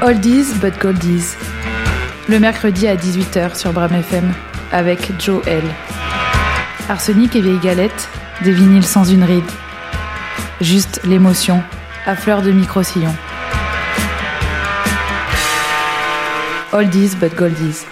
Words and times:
Oldies 0.00 0.54
but 0.60 0.78
Goldies. 0.80 1.34
Le 2.28 2.38
mercredi 2.38 2.86
à 2.86 2.94
18h 2.94 3.58
sur 3.58 3.72
Bram 3.72 3.92
FM 3.92 4.32
avec 4.70 5.10
Joe 5.20 5.44
L. 5.48 5.64
Arsenic 6.88 7.34
et 7.34 7.40
vieille 7.40 7.58
galette, 7.58 8.08
des 8.44 8.52
vinyles 8.52 8.86
sans 8.86 9.02
une 9.04 9.24
ride. 9.24 9.42
Juste 10.60 11.00
l'émotion, 11.04 11.60
à 12.06 12.14
fleur 12.14 12.42
de 12.42 12.52
micro-sillon. 12.52 13.12
Oldies 16.72 17.16
but 17.20 17.34
Goldies. 17.34 17.84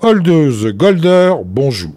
Holdeuse, 0.00 0.68
Golder, 0.68 1.32
bonjour. 1.44 1.94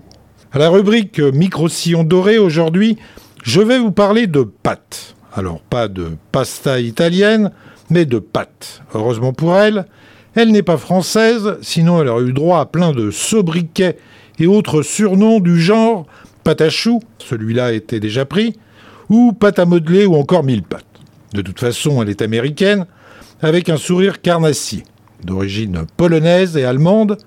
À 0.52 0.58
la 0.58 0.70
rubrique 0.70 1.20
micro-sillon 1.20 2.04
doré 2.04 2.40
aujourd'hui, 2.40 2.98
je 3.44 3.62
vais 3.62 3.78
vous 3.78 3.92
parler 3.92 4.26
de 4.26 4.42
pâtes. 4.42 5.16
Alors 5.34 5.62
pas 5.62 5.88
de 5.88 6.18
pasta 6.32 6.80
italienne, 6.80 7.52
mais 7.92 8.06
de 8.06 8.18
pâtes. 8.20 8.82
Heureusement 8.96 9.34
pour 9.34 9.56
elle, 9.56 9.86
elle 10.34 10.52
n'est 10.52 10.64
pas 10.64 10.78
française, 10.78 11.58
sinon 11.62 12.02
elle 12.02 12.08
aurait 12.08 12.24
eu 12.24 12.34
droit 12.34 12.62
à 12.62 12.66
plein 12.66 12.94
de 12.94 13.12
sobriquets 13.12 13.98
et 14.40 14.48
autres 14.48 14.82
surnoms 14.82 15.40
du 15.40 15.60
genre 15.60 16.08
pâte 16.44 16.62
à 16.62 16.70
chou, 16.70 17.02
celui-là 17.20 17.74
était 17.74 18.00
déjà 18.00 18.26
pris, 18.26 18.56
ou 19.10 19.34
pâte 19.34 19.60
à 19.60 19.66
modeler 19.66 20.06
ou 20.06 20.16
encore 20.16 20.44
mille 20.44 20.64
pattes. 20.64 20.86
De 21.34 21.42
toute 21.42 21.60
façon, 21.60 22.02
elle 22.02 22.10
est 22.10 22.22
américaine, 22.22 22.88
avec 23.42 23.70
un 23.70 23.78
sourire 23.78 24.22
carnassier, 24.22 24.84
d'origine 25.24 25.86
polonaise 25.98 26.58
et 26.58 26.66
allemande, 26.66 27.18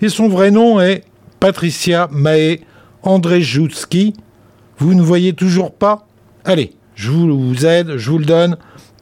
et 0.00 0.08
son 0.08 0.28
vrai 0.28 0.50
nom 0.50 0.80
est 0.80 1.04
Patricia 1.40 2.08
Mae 2.10 2.60
Andrzejewski. 3.02 4.14
Vous 4.78 4.94
ne 4.94 5.02
voyez 5.02 5.34
toujours 5.34 5.72
pas? 5.72 6.06
Allez, 6.44 6.72
je 6.94 7.10
vous 7.10 7.66
aide, 7.66 7.96
je 7.96 8.10
vous 8.10 8.18
le 8.18 8.24
donne. 8.24 8.56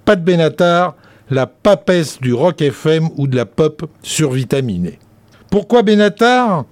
De 0.06 0.14
Benatar, 0.16 0.96
la 1.30 1.46
papesse 1.46 2.20
du 2.20 2.32
rock 2.34 2.60
FM 2.60 3.08
ou 3.16 3.26
de 3.26 3.36
la 3.36 3.46
pop 3.46 3.88
survitaminée. 4.02 4.98
Pourquoi 5.50 5.82
Benatar? 5.82 6.64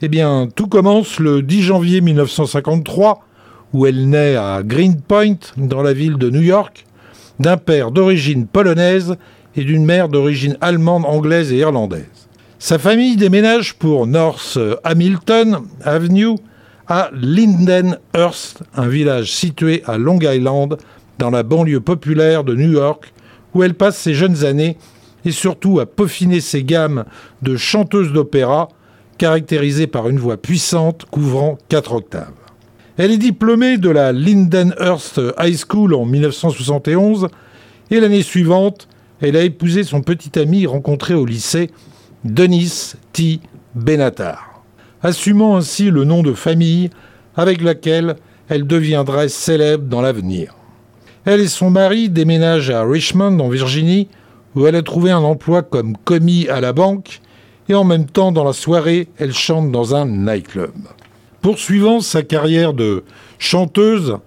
Eh 0.00 0.08
bien, 0.08 0.48
tout 0.54 0.66
commence 0.66 1.20
le 1.20 1.42
10 1.42 1.62
janvier 1.62 2.00
1953, 2.00 3.20
où 3.72 3.86
elle 3.86 4.08
naît 4.08 4.36
à 4.36 4.62
Greenpoint, 4.64 5.36
dans 5.56 5.82
la 5.82 5.92
ville 5.92 6.16
de 6.16 6.28
New 6.28 6.40
York, 6.40 6.84
d'un 7.38 7.56
père 7.56 7.90
d'origine 7.90 8.46
polonaise 8.46 9.16
et 9.54 9.64
d'une 9.64 9.84
mère 9.84 10.08
d'origine 10.08 10.56
allemande, 10.60 11.04
anglaise 11.04 11.52
et 11.52 11.58
irlandaise. 11.58 12.28
Sa 12.58 12.78
famille 12.78 13.16
déménage 13.16 13.74
pour 13.74 14.06
North 14.06 14.58
Hamilton 14.84 15.58
Avenue 15.84 16.36
à 16.86 17.10
Lindenhurst, 17.12 18.62
un 18.76 18.88
village 18.88 19.32
situé 19.32 19.82
à 19.86 19.98
Long 19.98 20.18
Island, 20.20 20.76
dans 21.18 21.30
la 21.30 21.42
banlieue 21.42 21.80
populaire 21.80 22.44
de 22.44 22.54
New 22.54 22.72
York, 22.72 23.12
où 23.54 23.62
elle 23.62 23.74
passe 23.74 23.98
ses 23.98 24.14
jeunes 24.14 24.44
années 24.44 24.76
et 25.24 25.30
surtout 25.30 25.80
à 25.80 25.86
peaufiner 25.86 26.40
ses 26.40 26.64
gammes 26.64 27.04
de 27.42 27.56
chanteuse 27.56 28.12
d'opéra, 28.12 28.68
caractérisée 29.18 29.86
par 29.86 30.08
une 30.08 30.18
voix 30.18 30.36
puissante 30.36 31.04
couvrant 31.10 31.58
quatre 31.68 31.92
octaves. 31.92 32.32
Elle 32.96 33.10
est 33.10 33.18
diplômée 33.18 33.78
de 33.78 33.88
la 33.88 34.12
Lindenhurst 34.12 35.20
High 35.38 35.56
School 35.56 35.94
en 35.94 36.04
1971 36.04 37.28
et 37.90 38.00
l'année 38.00 38.22
suivante, 38.22 38.88
elle 39.20 39.36
a 39.36 39.42
épousé 39.42 39.84
son 39.84 40.02
petit 40.02 40.38
ami 40.38 40.66
rencontré 40.66 41.14
au 41.14 41.24
lycée, 41.24 41.70
Denis 42.24 42.94
T. 43.12 43.40
Benatar, 43.74 44.62
assumant 45.02 45.56
ainsi 45.56 45.90
le 45.90 46.04
nom 46.04 46.22
de 46.22 46.32
famille 46.32 46.90
avec 47.36 47.62
laquelle 47.62 48.16
elle 48.48 48.66
deviendrait 48.66 49.28
célèbre 49.28 49.84
dans 49.84 50.02
l'avenir. 50.02 50.54
Elle 51.24 51.40
et 51.40 51.48
son 51.48 51.70
mari 51.70 52.08
déménagent 52.08 52.70
à 52.70 52.84
Richmond, 52.84 53.38
en 53.38 53.48
Virginie, 53.48 54.08
où 54.56 54.66
elle 54.66 54.74
a 54.74 54.82
trouvé 54.82 55.10
un 55.10 55.18
emploi 55.18 55.62
comme 55.62 55.96
commis 55.96 56.48
à 56.48 56.60
la 56.60 56.72
banque, 56.72 57.20
et 57.68 57.74
en 57.74 57.84
même 57.84 58.06
temps, 58.06 58.32
dans 58.32 58.44
la 58.44 58.52
soirée, 58.52 59.08
elle 59.18 59.32
chante 59.32 59.70
dans 59.70 59.94
un 59.94 60.06
nightclub. 60.06 60.72
Poursuivant 61.40 62.00
sa 62.00 62.22
carrière 62.22 62.74
de 62.74 63.04
chanteuse, 63.38 64.18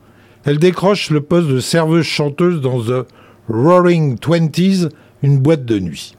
elle 0.45 0.57
décroche 0.57 1.09
le 1.09 1.21
poste 1.21 1.47
de 1.47 1.59
serveuse 1.59 2.05
chanteuse 2.05 2.61
dans 2.61 2.81
The 2.81 3.05
Roaring 3.49 4.17
Twenties, 4.17 4.87
une 5.21 5.39
boîte 5.39 5.65
de 5.65 5.79
nuit. 5.79 6.15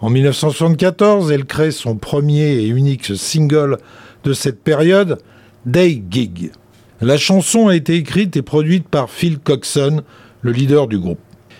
En 0.00 0.10
1974, 0.10 1.30
elle 1.30 1.44
crée 1.44 1.70
son 1.70 1.96
premier 1.96 2.54
et 2.54 2.66
unique 2.66 3.16
single 3.16 3.78
de 4.24 4.32
cette 4.32 4.62
période, 4.62 5.18
Day 5.64 6.02
Gig. 6.10 6.50
La 7.04 7.16
chanson 7.16 7.66
a 7.66 7.74
été 7.74 7.96
écrite 7.96 8.36
et 8.36 8.42
produite 8.42 8.86
par 8.86 9.10
Phil 9.10 9.40
Coxon, 9.40 10.02
le 10.40 10.52
leader 10.52 10.86
du 10.86 11.00
groupe. 11.00 11.18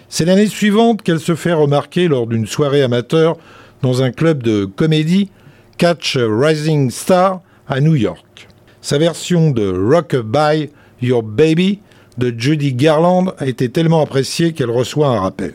C'est 0.08 0.24
l'année 0.24 0.46
suivante 0.46 1.02
qu'elle 1.02 1.18
se 1.18 1.34
fait 1.34 1.52
remarquer 1.52 2.06
lors 2.06 2.28
d'une 2.28 2.46
soirée 2.46 2.80
amateur 2.80 3.36
dans 3.82 4.04
un 4.04 4.12
club 4.12 4.44
de 4.44 4.66
comédie, 4.66 5.30
Catch 5.78 6.16
a 6.16 6.28
Rising 6.30 6.92
Star, 6.92 7.40
à 7.66 7.80
New 7.80 7.96
York. 7.96 8.46
Sa 8.82 8.98
version 8.98 9.50
de 9.50 9.68
Rock 9.68 10.14
By 10.14 10.70
Your 11.00 11.24
Baby 11.24 11.80
de 12.18 12.32
Judy 12.38 12.72
Garland 12.72 13.32
a 13.38 13.48
été 13.48 13.68
tellement 13.68 14.00
appréciée 14.00 14.52
qu'elle 14.52 14.70
reçoit 14.70 15.08
un 15.08 15.18
rappel. 15.18 15.54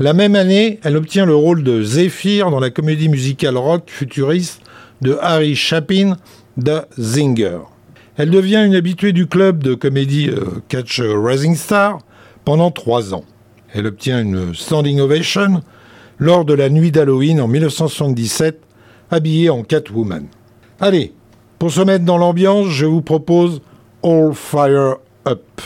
La 0.00 0.14
même 0.14 0.34
année, 0.34 0.80
elle 0.82 0.96
obtient 0.96 1.26
le 1.26 1.36
rôle 1.36 1.62
de 1.62 1.80
Zephyr 1.80 2.50
dans 2.50 2.58
la 2.58 2.70
comédie 2.70 3.08
musicale 3.08 3.56
rock 3.56 3.84
futuriste 3.86 4.62
de 5.00 5.16
Harry 5.20 5.54
Chapin, 5.54 6.16
The 6.60 6.88
Zinger. 6.98 7.77
Elle 8.18 8.30
devient 8.30 8.64
une 8.66 8.74
habituée 8.74 9.12
du 9.12 9.28
club 9.28 9.62
de 9.62 9.74
comédie 9.74 10.28
euh, 10.28 10.60
Catch 10.68 11.00
Rising 11.00 11.54
Star 11.54 12.00
pendant 12.44 12.72
trois 12.72 13.14
ans. 13.14 13.22
Elle 13.72 13.86
obtient 13.86 14.20
une 14.20 14.54
standing 14.54 14.98
ovation 14.98 15.62
lors 16.18 16.44
de 16.44 16.52
la 16.52 16.68
nuit 16.68 16.90
d'Halloween 16.90 17.40
en 17.40 17.46
1977, 17.46 18.60
habillée 19.12 19.50
en 19.50 19.62
Catwoman. 19.62 20.26
Allez, 20.80 21.12
pour 21.60 21.70
se 21.70 21.80
mettre 21.80 22.04
dans 22.04 22.18
l'ambiance, 22.18 22.66
je 22.66 22.86
vous 22.86 23.02
propose 23.02 23.62
All 24.02 24.34
Fire 24.34 24.96
Up. 25.24 25.60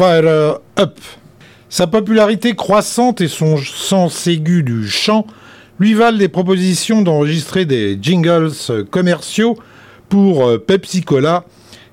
Fire 0.00 0.60
Up. 0.78 0.98
Sa 1.68 1.86
popularité 1.86 2.54
croissante 2.54 3.20
et 3.20 3.28
son 3.28 3.58
sens 3.58 4.26
aigu 4.28 4.62
du 4.62 4.88
chant 4.88 5.26
lui 5.78 5.92
valent 5.92 6.16
des 6.16 6.28
propositions 6.28 7.02
d'enregistrer 7.02 7.66
des 7.66 7.98
jingles 8.00 8.50
commerciaux 8.90 9.58
pour 10.08 10.48
euh, 10.48 10.56
Pepsi 10.56 11.02
Cola 11.02 11.44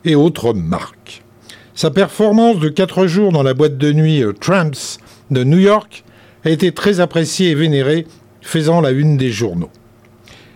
et 0.06 0.16
autres 0.16 0.54
marques. 0.54 1.22
Sa 1.76 1.92
performance 1.92 2.60
de 2.60 2.70
4 2.70 3.08
jours 3.08 3.34
dans 3.34 3.44
la 3.44 3.54
boîte 3.54 3.78
de 3.78 3.92
nuit 3.92 4.24
euh, 4.24 4.32
Tramps 4.32 5.00
de 5.30 5.44
New 5.44 5.60
York 5.60 6.06
a 6.46 6.50
été 6.50 6.72
très 6.72 7.02
appréciée 7.02 7.50
et 7.50 7.56
vénérée, 7.56 8.08
faisant 8.40 8.80
la 8.80 8.92
une 8.92 9.18
des 9.18 9.32
journaux. 9.32 9.72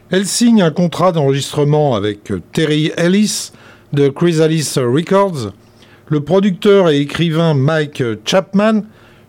Elle 0.09 0.25
signe 0.25 0.62
un 0.62 0.71
contrat 0.71 1.12
d'enregistrement 1.12 1.95
avec 1.95 2.31
euh, 2.31 2.42
Terry 2.53 2.94
Ellis 2.95 3.51
de 3.92 4.07
Chrysalis 4.07 4.75
Records. 4.77 5.51
Le 6.12 6.19
producteur 6.19 6.90
et 6.90 7.00
écrivain 7.00 7.54
Mike 7.54 8.04
Chapman 8.25 8.81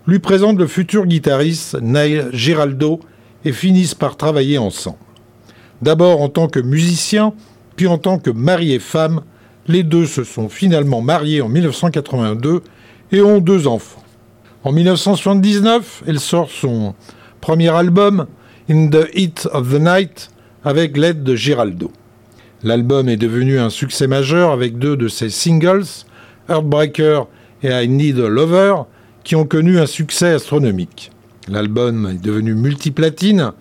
lui 0.09 0.19
présente 0.19 0.59
le 0.59 0.67
futur 0.67 1.07
guitariste 1.07 1.81
Neil 1.81 2.25
Giraldo 2.33 2.99
et 3.45 3.53
finissent 3.53 3.95
par 3.95 4.17
travailler 4.17 4.59
ensemble. 4.59 4.99
D'abord 5.81 6.21
en 6.21 6.29
tant 6.29 6.49
que 6.49 6.59
musicien, 6.59 7.35
puis 7.77 7.87
en 7.87 7.99
tant 7.99 8.19
que 8.19 8.31
mari 8.31 8.73
et 8.73 8.81
femme, 8.81 9.21
les 9.69 9.85
deux 9.85 10.07
se 10.07 10.25
sont 10.25 10.49
finalement 10.49 11.03
mariés 11.03 11.41
en 11.41 11.49
1982 11.49 12.63
et 13.13 13.23
ont 13.23 13.39
deux 13.39 13.69
enfants. 13.69 14.03
En 14.65 14.73
1979, 14.73 16.03
elle 16.09 16.19
sort 16.19 16.51
son 16.51 16.97
premier 17.41 17.69
album, 17.69 18.27
In 18.69 18.89
the 18.89 19.07
Heat 19.15 19.49
of 19.53 19.71
the 19.71 19.81
Night, 19.81 20.31
avec 20.65 20.97
l'aide 20.97 21.23
de 21.23 21.37
Giraldo. 21.37 21.93
L'album 22.65 23.09
est 23.09 23.17
devenu 23.17 23.61
un 23.61 23.71
succès 23.71 24.09
majeur 24.09 24.51
avec 24.51 24.79
deux 24.79 24.97
de 24.97 25.07
ses 25.07 25.31
singles, 25.31 25.87
Heartbreaker 26.49 27.27
et 27.63 27.71
I 27.71 27.89
Need 27.89 28.19
a 28.19 28.29
Lover, 28.29 28.75
qui 29.25 29.37
ont 29.37 29.45
connu 29.45 29.79
un 29.79 29.87
succès 29.87 30.33
astronomique. 30.33 31.11
L'album 31.49 32.09
est 32.13 32.23
devenu 32.23 32.55
multiplatine. 32.55 33.53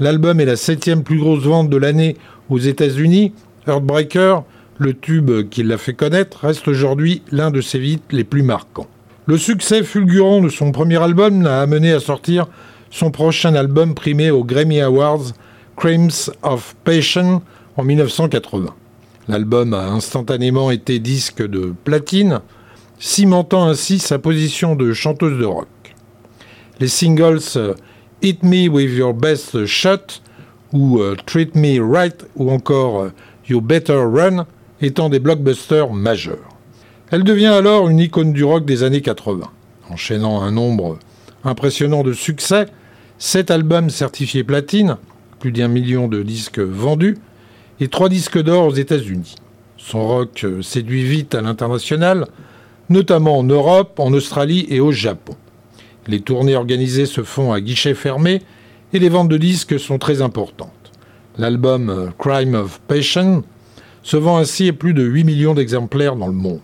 L'album 0.00 0.40
est 0.40 0.44
la 0.44 0.56
septième 0.56 1.02
plus 1.02 1.18
grosse 1.18 1.44
vente 1.44 1.70
de 1.70 1.76
l'année 1.76 2.16
aux 2.50 2.58
États-Unis. 2.58 3.32
Heartbreaker, 3.66 4.44
le 4.78 4.94
tube 4.94 5.48
qui 5.50 5.62
l'a 5.62 5.78
fait 5.78 5.94
connaître, 5.94 6.40
reste 6.40 6.68
aujourd'hui 6.68 7.22
l'un 7.30 7.50
de 7.50 7.60
ses 7.60 7.78
hits 7.78 8.00
les 8.10 8.24
plus 8.24 8.42
marquants. 8.42 8.88
Le 9.26 9.38
succès 9.38 9.82
fulgurant 9.82 10.40
de 10.40 10.48
son 10.48 10.72
premier 10.72 11.02
album 11.02 11.42
l'a 11.42 11.62
amené 11.62 11.92
à 11.92 12.00
sortir 12.00 12.46
son 12.90 13.10
prochain 13.10 13.54
album 13.54 13.94
primé 13.94 14.30
aux 14.30 14.44
Grammy 14.44 14.80
Awards, 14.80 15.32
Crimes 15.76 16.10
of 16.42 16.76
Passion, 16.84 17.42
en 17.76 17.84
1980. 17.84 18.74
L'album 19.28 19.72
a 19.72 19.86
instantanément 19.86 20.70
été 20.70 20.98
disque 20.98 21.42
de 21.42 21.72
platine, 21.84 22.40
cimentant 22.98 23.66
ainsi 23.66 23.98
sa 23.98 24.18
position 24.18 24.76
de 24.76 24.92
chanteuse 24.92 25.38
de 25.38 25.44
rock. 25.44 25.68
Les 26.80 26.88
singles 26.88 27.40
euh, 27.56 27.74
Hit 28.22 28.42
Me 28.42 28.68
With 28.68 28.90
Your 28.90 29.14
Best 29.14 29.64
Shot 29.64 30.20
ou 30.72 31.00
euh, 31.00 31.16
Treat 31.26 31.54
Me 31.54 31.80
Right 31.80 32.26
ou 32.36 32.50
encore 32.50 33.02
euh, 33.02 33.12
You 33.48 33.60
Better 33.60 34.02
Run 34.04 34.46
étant 34.82 35.08
des 35.08 35.20
blockbusters 35.20 35.92
majeurs. 35.92 36.50
Elle 37.10 37.24
devient 37.24 37.46
alors 37.46 37.88
une 37.88 38.00
icône 38.00 38.32
du 38.32 38.44
rock 38.44 38.64
des 38.64 38.82
années 38.82 39.02
80. 39.02 39.50
Enchaînant 39.90 40.42
un 40.42 40.50
nombre 40.50 40.98
impressionnant 41.44 42.02
de 42.02 42.12
succès, 42.12 42.66
sept 43.18 43.50
albums 43.50 43.90
certifiés 43.90 44.44
platine, 44.44 44.96
plus 45.38 45.52
d'un 45.52 45.68
million 45.68 46.08
de 46.08 46.22
disques 46.22 46.58
vendus, 46.58 47.18
et 47.80 47.88
trois 47.88 48.08
disques 48.08 48.42
d'or 48.42 48.66
aux 48.66 48.74
États-Unis. 48.74 49.36
Son 49.76 50.06
rock 50.06 50.46
séduit 50.62 51.04
vite 51.04 51.34
à 51.34 51.42
l'international, 51.42 52.26
notamment 52.88 53.38
en 53.38 53.44
Europe, 53.44 53.98
en 53.98 54.12
Australie 54.12 54.66
et 54.70 54.80
au 54.80 54.92
Japon. 54.92 55.36
Les 56.06 56.20
tournées 56.20 56.56
organisées 56.56 57.06
se 57.06 57.22
font 57.22 57.52
à 57.52 57.60
guichet 57.60 57.94
fermé 57.94 58.42
et 58.92 58.98
les 58.98 59.08
ventes 59.08 59.28
de 59.28 59.36
disques 59.36 59.78
sont 59.80 59.98
très 59.98 60.22
importantes. 60.22 60.70
L'album 61.36 61.90
euh, 61.90 62.06
Crime 62.18 62.54
of 62.54 62.80
Passion 62.86 63.42
se 64.02 64.16
vend 64.16 64.38
ainsi 64.38 64.68
à 64.68 64.72
plus 64.72 64.94
de 64.94 65.02
8 65.02 65.24
millions 65.24 65.54
d'exemplaires 65.54 66.16
dans 66.16 66.26
le 66.26 66.32
monde. 66.34 66.60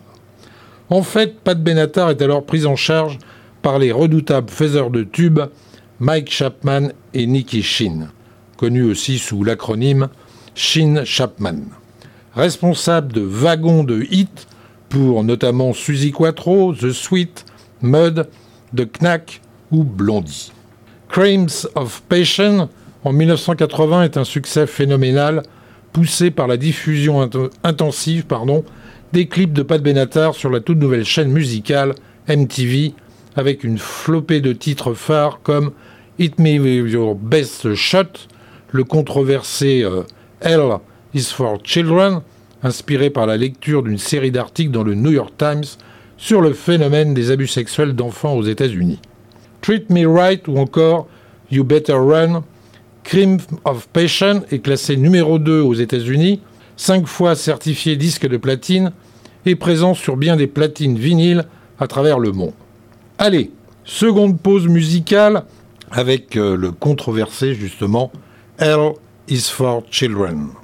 En 0.89 1.03
fait, 1.03 1.39
Pat 1.39 1.61
Benatar 1.61 2.09
est 2.09 2.21
alors 2.21 2.45
pris 2.45 2.65
en 2.65 2.75
charge 2.75 3.17
par 3.61 3.79
les 3.79 3.91
redoutables 3.91 4.49
faiseurs 4.49 4.89
de 4.89 5.03
tubes 5.03 5.41
Mike 5.99 6.31
Chapman 6.31 6.89
et 7.13 7.25
Nicky 7.25 7.61
Shin, 7.63 8.09
connus 8.57 8.83
aussi 8.83 9.19
sous 9.19 9.43
l'acronyme 9.43 10.09
Shin 10.55 11.03
Chapman. 11.05 11.57
Responsable 12.35 13.13
de 13.13 13.21
wagons 13.21 13.83
de 13.83 14.03
hits 14.09 14.47
pour 14.89 15.23
notamment 15.23 15.73
Suzy 15.73 16.11
Quattro, 16.11 16.73
The 16.73 16.91
Sweet, 16.91 17.45
Mud 17.81 18.27
de 18.73 18.83
Knack 18.83 19.41
ou 19.71 19.83
Blondie. 19.83 20.51
Crimes 21.09 21.67
of 21.75 22.01
Passion 22.07 22.69
en 23.03 23.13
1980 23.13 24.03
est 24.03 24.17
un 24.17 24.23
succès 24.23 24.67
phénoménal 24.67 25.43
poussé 25.91 26.31
par 26.31 26.47
la 26.47 26.57
diffusion 26.57 27.29
intensive 27.63 28.25
pardon, 28.25 28.63
des 29.11 29.27
clips 29.27 29.53
de 29.53 29.63
Pat 29.63 29.81
Benatar 29.81 30.35
sur 30.35 30.49
la 30.49 30.61
toute 30.61 30.77
nouvelle 30.77 31.03
chaîne 31.03 31.31
musicale 31.31 31.95
MTV 32.29 32.93
avec 33.35 33.63
une 33.63 33.77
flopée 33.77 34.41
de 34.41 34.53
titres 34.53 34.93
phares 34.93 35.39
comme 35.43 35.71
Hit 36.19 36.39
Me 36.39 36.59
With 36.59 36.93
Your 36.93 37.15
Best 37.15 37.73
Shot, 37.75 38.27
le 38.71 38.83
controversé 38.83 39.83
euh, 39.83 40.03
Hell 40.41 40.79
is 41.13 41.25
for 41.31 41.59
Children, 41.63 42.21
inspiré 42.63 43.09
par 43.09 43.27
la 43.27 43.37
lecture 43.37 43.83
d'une 43.83 43.97
série 43.97 44.31
d'articles 44.31 44.71
dans 44.71 44.83
le 44.83 44.95
New 44.95 45.11
York 45.11 45.33
Times 45.37 45.63
sur 46.17 46.41
le 46.41 46.53
phénomène 46.53 47.13
des 47.13 47.31
abus 47.31 47.47
sexuels 47.47 47.93
d'enfants 47.93 48.33
aux 48.33 48.43
États-Unis. 48.43 48.99
Treat 49.61 49.89
Me 49.89 50.07
Right 50.07 50.47
ou 50.47 50.57
encore 50.57 51.07
You 51.51 51.63
Better 51.63 51.93
Run, 51.93 52.43
Crime 53.03 53.37
of 53.65 53.87
Passion 53.89 54.43
est 54.51 54.59
classé 54.59 54.97
numéro 54.97 55.37
2 55.37 55.61
aux 55.61 55.73
États-Unis, 55.73 56.41
5 56.77 57.05
fois 57.05 57.35
certifié 57.35 57.95
disque 57.95 58.27
de 58.27 58.37
platine 58.37 58.91
et 59.45 59.55
présent 59.55 59.93
sur 59.93 60.17
bien 60.17 60.35
des 60.37 60.47
platines 60.47 60.97
vinyles 60.97 61.45
à 61.79 61.87
travers 61.87 62.19
le 62.19 62.31
monde. 62.31 62.53
Allez, 63.17 63.51
seconde 63.83 64.39
pause 64.39 64.67
musicale 64.67 65.43
avec 65.91 66.37
euh, 66.37 66.55
le 66.55 66.71
controversé 66.71 67.53
justement 67.53 68.11
Hell 68.57 68.93
is 69.31 69.49
for 69.49 69.81
Children. 69.83 70.60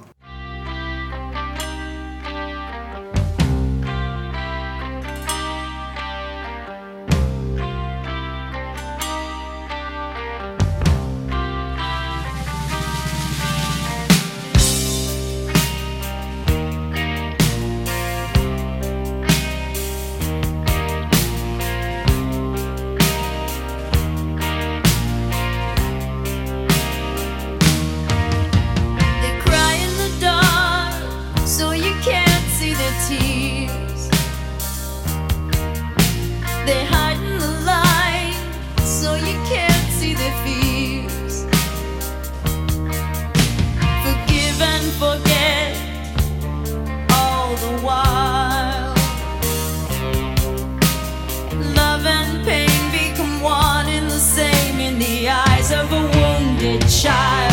child. 56.88 57.47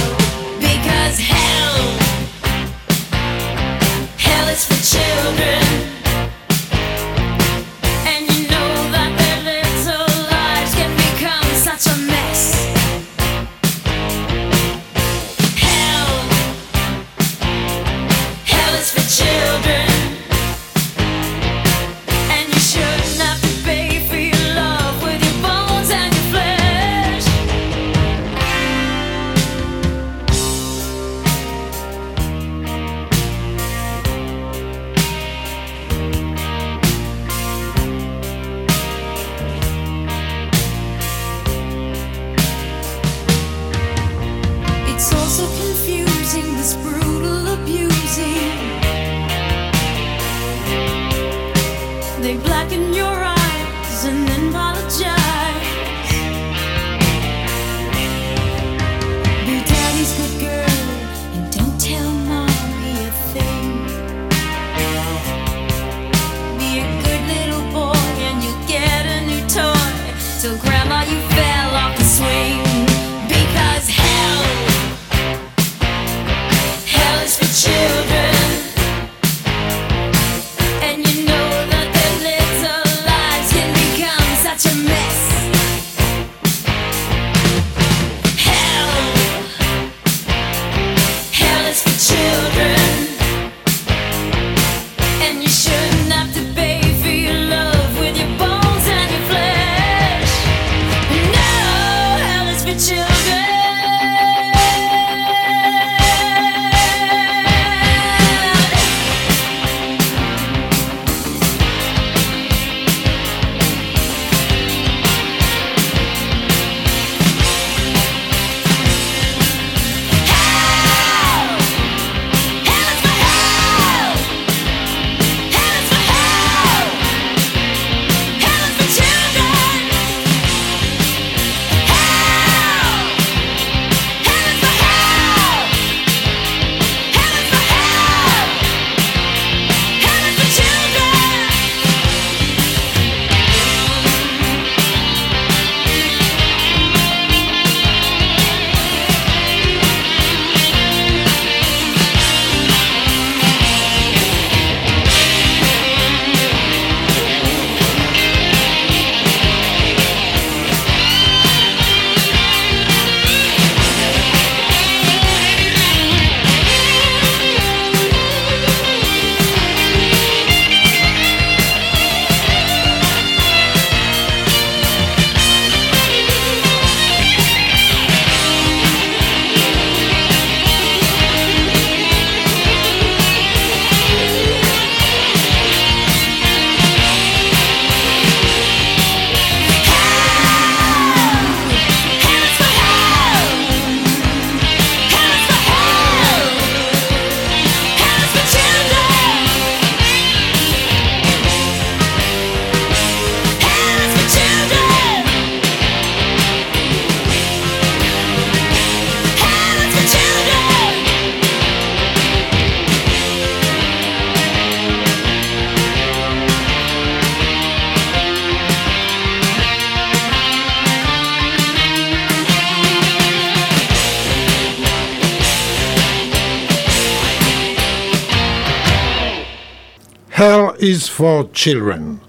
Is 230.85 231.09
for 231.09 231.49
Children. 231.51 232.19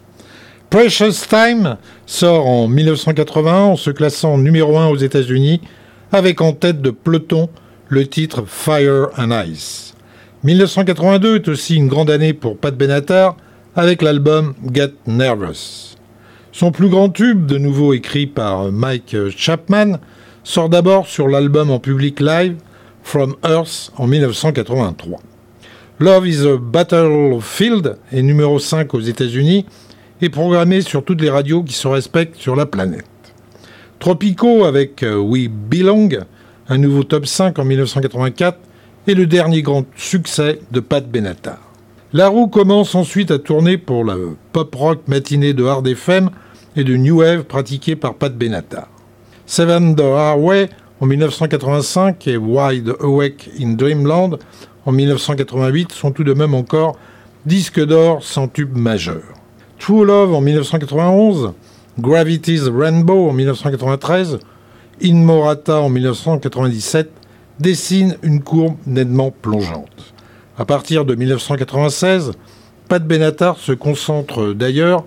Precious 0.70 1.26
Time 1.28 1.76
sort 2.06 2.46
en 2.46 2.68
1981 2.68 3.54
en 3.54 3.76
se 3.76 3.90
classant 3.90 4.38
numéro 4.38 4.78
1 4.78 4.86
aux 4.86 4.96
États-Unis 4.96 5.60
avec 6.10 6.40
en 6.40 6.54
tête 6.54 6.80
de 6.80 6.90
peloton 6.90 7.50
le 7.88 8.06
titre 8.06 8.44
Fire 8.46 9.08
and 9.18 9.30
Ice. 9.46 9.94
1982 10.44 11.36
est 11.36 11.48
aussi 11.48 11.76
une 11.76 11.88
grande 11.88 12.08
année 12.08 12.32
pour 12.32 12.56
Pat 12.56 12.74
Benatar 12.74 13.36
avec 13.74 14.00
l'album 14.00 14.54
Get 14.72 14.94
Nervous. 15.06 15.96
Son 16.52 16.72
plus 16.72 16.88
grand 16.88 17.10
tube, 17.10 17.44
de 17.44 17.58
nouveau 17.58 17.92
écrit 17.92 18.26
par 18.26 18.72
Mike 18.72 19.14
Chapman, 19.36 19.98
sort 20.44 20.70
d'abord 20.70 21.06
sur 21.08 21.28
l'album 21.28 21.70
en 21.70 21.78
public 21.78 22.20
live 22.20 22.56
From 23.02 23.36
Earth 23.44 23.92
en 23.98 24.06
1983. 24.06 25.20
Love 25.98 26.26
is 26.26 26.46
a 26.46 26.58
Battlefield 26.58 27.96
est 28.12 28.20
numéro 28.20 28.58
5 28.58 28.92
aux 28.92 29.00
États-Unis 29.00 29.64
et 30.20 30.28
programmé 30.28 30.82
sur 30.82 31.02
toutes 31.02 31.22
les 31.22 31.30
radios 31.30 31.62
qui 31.62 31.72
se 31.72 31.88
respectent 31.88 32.36
sur 32.36 32.54
la 32.54 32.66
planète. 32.66 33.06
Tropico 33.98 34.66
avec 34.66 35.02
euh, 35.02 35.16
We 35.16 35.48
Belong, 35.48 36.10
un 36.68 36.76
nouveau 36.76 37.02
top 37.02 37.24
5 37.24 37.58
en 37.58 37.64
1984 37.64 38.58
et 39.06 39.14
le 39.14 39.26
dernier 39.26 39.62
grand 39.62 39.86
succès 39.96 40.60
de 40.70 40.80
Pat 40.80 41.08
Benatar. 41.10 41.60
La 42.12 42.28
roue 42.28 42.48
commence 42.48 42.94
ensuite 42.94 43.30
à 43.30 43.38
tourner 43.38 43.78
pour 43.78 44.04
la 44.04 44.16
pop 44.52 44.74
rock 44.74 45.00
matinée 45.08 45.54
de 45.54 45.64
Hard 45.64 45.86
FM 45.86 46.28
et 46.76 46.84
de 46.84 46.94
New 46.94 47.20
Wave 47.20 47.44
pratiquée 47.44 47.96
par 47.96 48.16
Pat 48.16 48.36
Benatar. 48.36 48.88
Seven 49.46 49.96
the 49.96 50.00
Highway 50.02 50.68
en 51.00 51.06
1985 51.06 52.28
et 52.28 52.36
Wide 52.36 52.92
Awake 53.00 53.48
in 53.58 53.70
Dreamland 53.76 54.38
en 54.86 54.92
1988 54.92 55.92
sont 55.92 56.12
tout 56.12 56.24
de 56.24 56.32
même 56.32 56.54
encore 56.54 56.96
disques 57.44 57.84
d'or 57.84 58.22
sans 58.22 58.48
tube 58.48 58.76
majeur. 58.76 59.22
True 59.78 60.06
Love 60.06 60.34
en 60.34 60.40
1991, 60.40 61.52
Gravity's 61.98 62.68
Rainbow 62.68 63.28
en 63.28 63.32
1993, 63.32 64.38
In 65.02 65.14
Morata 65.16 65.80
en 65.80 65.90
1997 65.90 67.10
dessinent 67.60 68.16
une 68.22 68.42
courbe 68.42 68.76
nettement 68.86 69.30
plongeante. 69.30 70.14
À 70.56 70.64
partir 70.64 71.04
de 71.04 71.14
1996, 71.14 72.32
Pat 72.88 73.06
Benatar 73.06 73.58
se 73.58 73.72
concentre 73.72 74.54
d'ailleurs 74.54 75.04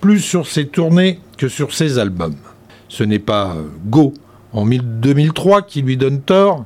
plus 0.00 0.20
sur 0.20 0.46
ses 0.46 0.66
tournées 0.66 1.20
que 1.38 1.48
sur 1.48 1.72
ses 1.72 1.98
albums. 1.98 2.36
Ce 2.88 3.04
n'est 3.04 3.18
pas 3.18 3.56
Go 3.86 4.12
en 4.52 4.66
2003 4.66 5.62
qui 5.62 5.82
lui 5.82 5.96
donne 5.96 6.20
tort, 6.20 6.64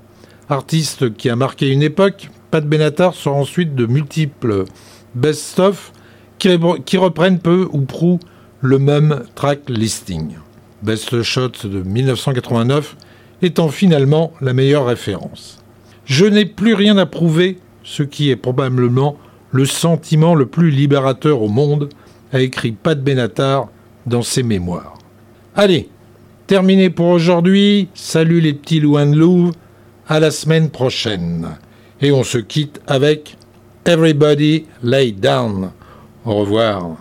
artiste 0.48 1.14
qui 1.14 1.28
a 1.28 1.36
marqué 1.36 1.68
une 1.70 1.82
époque. 1.82 2.30
Pat 2.54 2.64
Benatar 2.64 3.14
sort 3.14 3.34
ensuite 3.34 3.74
de 3.74 3.84
multiples 3.84 4.66
best-of 5.16 5.92
qui, 6.38 6.96
reprennent 6.96 7.40
peu 7.40 7.68
ou 7.72 7.80
prou 7.80 8.20
le 8.60 8.78
même 8.78 9.24
track 9.34 9.62
listing. 9.68 10.36
Best 10.80 11.20
Shot 11.22 11.64
de 11.64 11.82
1989 11.82 12.96
étant 13.42 13.70
finalement 13.70 14.32
la 14.40 14.52
meilleure 14.52 14.86
référence. 14.86 15.64
Je 16.04 16.26
n'ai 16.26 16.44
plus 16.44 16.74
rien 16.74 16.96
à 16.96 17.06
prouver, 17.06 17.58
ce 17.82 18.04
qui 18.04 18.30
est 18.30 18.36
probablement 18.36 19.16
le 19.50 19.66
sentiment 19.66 20.36
le 20.36 20.46
plus 20.46 20.70
libérateur 20.70 21.42
au 21.42 21.48
monde, 21.48 21.88
a 22.32 22.38
écrit 22.38 22.70
Pat 22.70 23.02
Benatar 23.02 23.66
dans 24.06 24.22
ses 24.22 24.44
mémoires. 24.44 24.96
Allez, 25.56 25.88
terminé 26.46 26.88
pour 26.88 27.08
aujourd'hui. 27.08 27.88
Salut 27.94 28.40
les 28.40 28.54
petits 28.54 28.78
loin 28.78 29.06
de 29.06 29.16
Louvre. 29.16 29.54
À 30.06 30.20
la 30.20 30.30
semaine 30.30 30.70
prochaine. 30.70 31.48
Et 32.04 32.12
on 32.12 32.22
se 32.22 32.36
quitte 32.36 32.82
avec 32.86 33.34
Everybody 33.86 34.66
Lay 34.82 35.12
Down. 35.12 35.70
Au 36.26 36.34
revoir. 36.34 36.98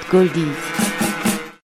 Goldies. 0.00 0.71